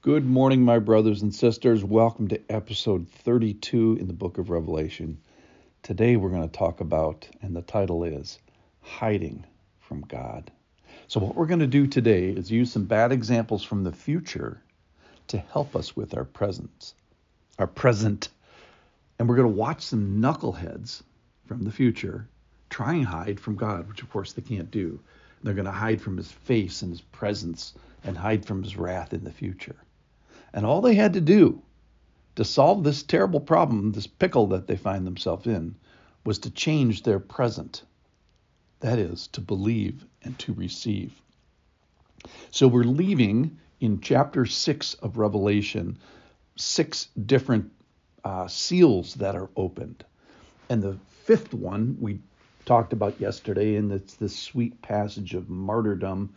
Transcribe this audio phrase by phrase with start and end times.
[0.00, 1.82] Good morning, my brothers and sisters.
[1.82, 5.18] Welcome to episode 32 in the book of Revelation.
[5.82, 8.38] Today we're going to talk about, and the title is
[8.80, 9.44] Hiding
[9.80, 10.52] from God.
[11.08, 14.62] So, what we're going to do today is use some bad examples from the future
[15.26, 16.94] to help us with our presence,
[17.58, 18.28] our present.
[19.18, 21.02] And we're going to watch some knuckleheads
[21.46, 22.28] from the future
[22.70, 25.00] try and hide from God, which of course they can't do.
[25.42, 27.74] They're going to hide from his face and his presence
[28.04, 29.74] and hide from his wrath in the future.
[30.52, 31.62] And all they had to do
[32.36, 35.74] to solve this terrible problem, this pickle that they find themselves in,
[36.24, 37.82] was to change their present.
[38.80, 41.20] That is, to believe and to receive.
[42.50, 45.98] So we're leaving in chapter 6 of Revelation
[46.56, 47.70] six different
[48.24, 50.04] uh, seals that are opened.
[50.68, 52.18] And the fifth one we
[52.66, 56.34] talked about yesterday, and it's this sweet passage of martyrdom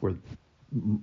[0.00, 0.14] where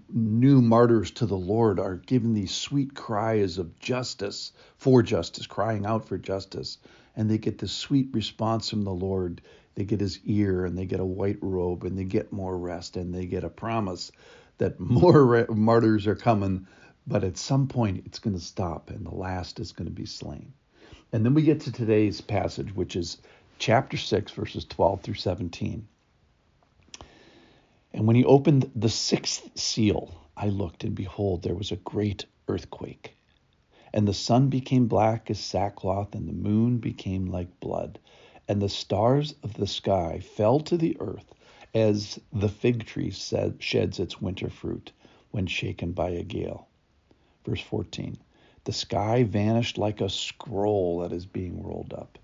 [0.10, 5.86] new martyrs to the Lord are given these sweet cries of justice, for justice, crying
[5.86, 6.78] out for justice.
[7.16, 9.42] And they get this sweet response from the Lord.
[9.76, 12.98] They get his ear and they get a white robe and they get more rest
[12.98, 14.12] and they get a promise
[14.58, 16.68] that more re- martyrs are coming.
[17.08, 20.06] But at some point, it's going to stop and the last is going to be
[20.06, 20.54] slain.
[21.14, 23.18] And then we get to today's passage, which is
[23.58, 25.88] chapter 6, verses 12 through 17.
[27.94, 32.26] And when he opened the sixth seal, I looked, and behold, there was a great
[32.48, 33.16] earthquake.
[33.94, 38.00] And the sun became black as sackcloth, and the moon became like blood,
[38.48, 41.34] and the stars of the sky fell to the earth
[41.74, 44.92] as the fig tree sheds its winter fruit
[45.32, 46.68] when shaken by a gale.
[47.46, 48.18] Verse 14
[48.64, 52.18] The sky vanished like a scroll that is being rolled up,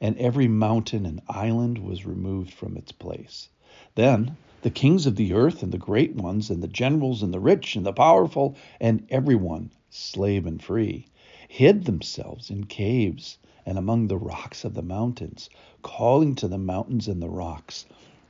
[0.00, 3.48] and every mountain and island was removed from its place.
[3.94, 7.38] Then the kings of the earth and the great ones and the generals and the
[7.38, 11.06] rich and the powerful and everyone, slave and free,
[11.46, 15.50] hid themselves in caves and among the rocks of the mountains,
[15.82, 17.84] calling to the mountains and the rocks,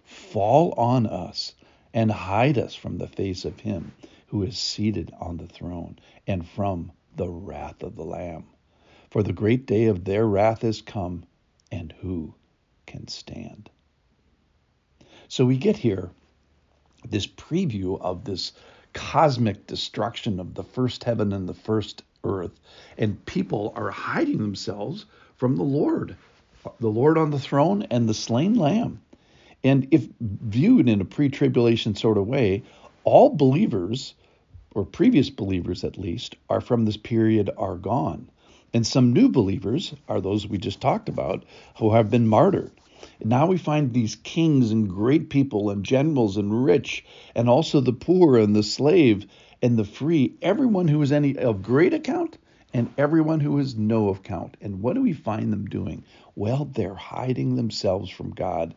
[0.04, 1.54] Fall on us
[1.92, 3.92] and hide us from the face of him
[4.26, 8.46] who is seated on the throne and from the wrath of the Lamb.
[9.08, 11.26] For the great day of their wrath is come,
[11.70, 12.34] and who
[12.86, 13.70] can stand?
[15.28, 16.10] So we get here
[17.08, 18.52] this preview of this
[18.92, 22.58] cosmic destruction of the first heaven and the first earth.
[22.96, 25.06] And people are hiding themselves
[25.36, 26.16] from the Lord,
[26.80, 29.00] the Lord on the throne and the slain lamb.
[29.62, 32.62] And if viewed in a pre tribulation sort of way,
[33.04, 34.14] all believers,
[34.74, 38.28] or previous believers at least, are from this period are gone.
[38.72, 41.44] And some new believers are those we just talked about
[41.78, 42.72] who have been martyred.
[43.24, 47.04] Now we find these kings and great people and generals and rich,
[47.34, 49.26] and also the poor and the slave
[49.62, 52.36] and the free, everyone who is any of great account
[52.74, 54.58] and everyone who is no account.
[54.60, 56.04] And what do we find them doing?
[56.34, 58.74] Well, they're hiding themselves from God.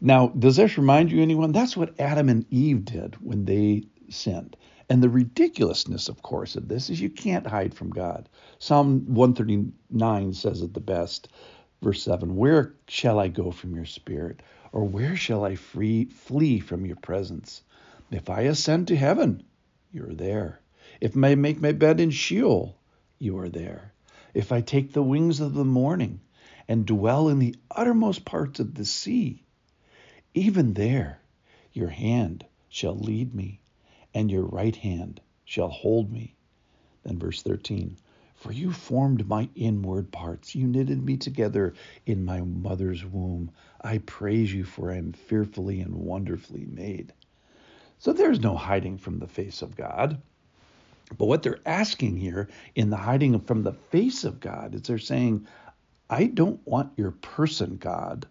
[0.00, 1.52] Now, does this remind you anyone?
[1.52, 4.56] That's what Adam and Eve did when they sinned.
[4.88, 8.28] And the ridiculousness, of course, of this is you can't hide from God.
[8.58, 11.28] Psalm 139 says it the best.
[11.84, 14.40] Verse 7 Where shall I go from your spirit?
[14.72, 17.60] Or where shall I free, flee from your presence?
[18.10, 19.42] If I ascend to heaven,
[19.92, 20.60] you are there.
[21.02, 22.78] If I make my bed in Sheol,
[23.18, 23.92] you are there.
[24.32, 26.22] If I take the wings of the morning
[26.66, 29.44] and dwell in the uttermost parts of the sea,
[30.32, 31.20] even there
[31.74, 33.60] your hand shall lead me,
[34.14, 36.34] and your right hand shall hold me.
[37.02, 37.98] Then verse 13
[38.44, 40.54] for you formed my inward parts.
[40.54, 41.72] You knitted me together
[42.04, 43.50] in my mother's womb.
[43.80, 47.14] I praise you, for I am fearfully and wonderfully made.
[48.00, 50.20] So there's no hiding from the face of God.
[51.16, 54.98] But what they're asking here in the hiding from the face of God is they're
[54.98, 55.46] saying,
[56.10, 58.26] I don't want your person, God.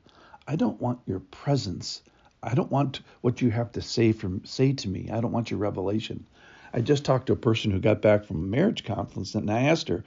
[0.48, 2.04] I don't want your presence.
[2.44, 5.10] I don't want what you have to say from say to me.
[5.12, 6.28] I don't want your revelation.
[6.74, 9.64] I just talked to a person who got back from a marriage conference, and I
[9.64, 10.04] asked her,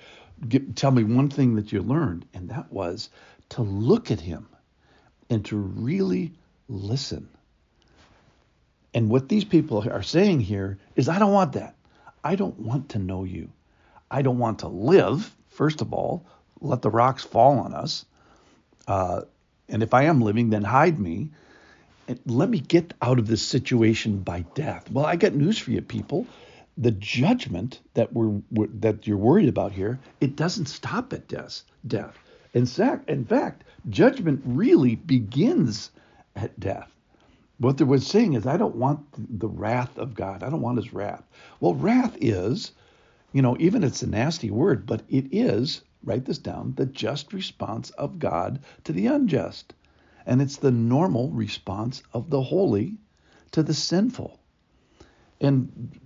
[0.75, 3.09] "Tell me one thing that you learned," and that was
[3.51, 4.49] to look at him
[5.31, 6.33] and to really
[6.69, 7.29] listen.
[8.93, 11.77] And what these people are saying here is, I don't want that.
[12.25, 13.51] I don't want to know you.
[14.11, 16.25] I don't want to live, first of all,
[16.61, 18.05] let the rocks fall on us.
[18.89, 19.23] Uh,
[19.69, 21.31] and if I am living, then hide me.
[22.09, 24.91] And let me get out of this situation by death.
[24.91, 26.27] Well, I got news for you, people
[26.77, 31.63] the judgment that we're, we're, that you're worried about here, it doesn't stop at death.
[31.87, 32.19] Death.
[32.53, 35.91] In fact, in fact, judgment really begins
[36.35, 36.91] at death.
[37.59, 39.01] What they were saying is, I don't want
[39.41, 40.43] the wrath of God.
[40.43, 41.25] I don't want His wrath.
[41.61, 42.73] Well, wrath is,
[43.33, 47.33] You know, even it's a nasty word, but it is, write this down, the just
[47.35, 49.75] response of God to the unjust.
[50.25, 52.97] And it's the normal response of the holy
[53.53, 54.41] to the sinful.
[55.41, 56.01] And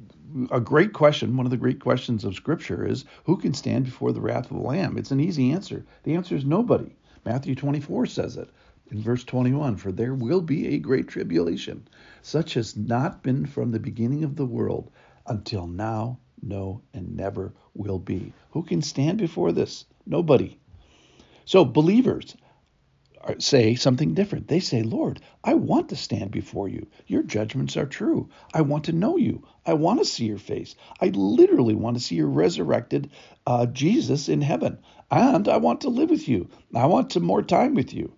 [0.50, 4.12] a great question, one of the great questions of Scripture is who can stand before
[4.12, 4.96] the wrath of the Lamb?
[4.96, 5.84] It's an easy answer.
[6.04, 6.96] The answer is nobody.
[7.24, 8.48] Matthew 24 says it
[8.90, 11.86] in verse 21 For there will be a great tribulation,
[12.22, 14.90] such as not been from the beginning of the world
[15.26, 18.32] until now, no, and never will be.
[18.50, 19.84] Who can stand before this?
[20.06, 20.58] Nobody.
[21.44, 22.36] So, believers,
[23.38, 24.48] say something different.
[24.48, 26.86] They say, Lord, I want to stand before you.
[27.06, 28.30] Your judgments are true.
[28.54, 29.46] I want to know you.
[29.66, 30.74] I want to see your face.
[31.00, 33.10] I literally want to see your resurrected
[33.46, 34.78] uh, Jesus in heaven.
[35.10, 36.48] And I want to live with you.
[36.74, 38.12] I want some more time with you.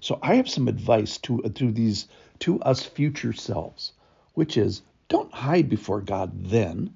[0.00, 2.08] So I have some advice to, to these
[2.40, 3.92] to us future selves,
[4.34, 6.94] which is don't hide before God then.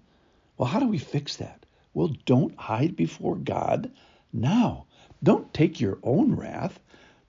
[0.58, 1.64] Well, how do we fix that?
[1.94, 3.92] Well, don't hide before God
[4.32, 4.86] now.
[5.22, 6.80] Don't take your own wrath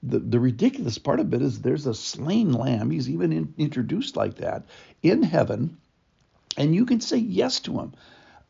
[0.10, 2.92] the, the ridiculous part of it is there's a slain lamb.
[2.92, 4.66] He's even in, introduced like that
[5.04, 5.78] in heaven,
[6.58, 7.94] and you can say yes to him.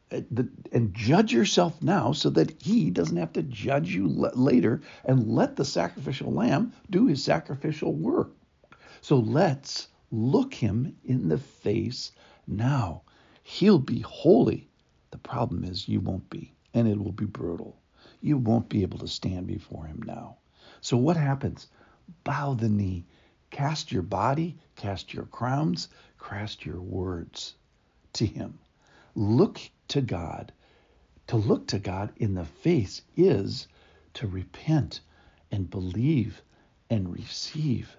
[0.09, 0.21] Uh,
[0.71, 5.57] and judge yourself now so that he doesn't have to judge you later and let
[5.57, 8.31] the sacrificial lamb do his sacrificial work.
[9.01, 12.13] So let's look him in the face
[12.47, 13.01] now.
[13.43, 14.69] He'll be holy.
[15.11, 17.77] The problem is you won't be, and it will be brutal.
[18.21, 20.37] You won't be able to stand before him now.
[20.81, 21.67] So what happens?
[22.23, 23.05] Bow the knee.
[23.49, 25.87] Cast your body, cast your crowns,
[26.19, 27.55] cast your words
[28.13, 28.59] to him.
[29.15, 29.59] Look
[29.89, 30.51] to God.
[31.27, 33.67] To look to God in the face is
[34.15, 35.01] to repent
[35.51, 36.41] and believe
[36.89, 37.97] and receive.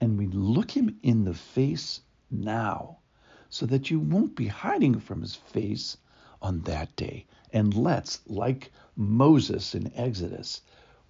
[0.00, 2.00] And we look him in the face
[2.30, 2.98] now
[3.48, 5.96] so that you won't be hiding from his face
[6.42, 7.26] on that day.
[7.52, 10.62] And let's, like Moses in Exodus,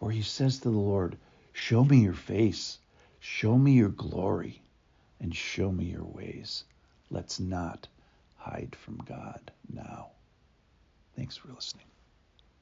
[0.05, 1.17] where he says to the Lord,
[1.55, 2.79] Show me your face,
[3.21, 4.61] show me your glory,
[5.19, 6.65] and show me your ways.
[7.11, 7.89] Let's not
[8.37, 10.11] hide from God now.
[11.17, 11.87] Thanks for listening.